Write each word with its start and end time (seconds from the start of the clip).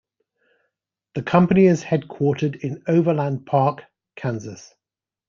The 1.13 1.21
company 1.21 1.67
is 1.67 1.83
headquartered 1.83 2.61
in 2.63 2.81
Overland 2.87 3.45
Park, 3.45 3.83
Kansas. 4.15 4.73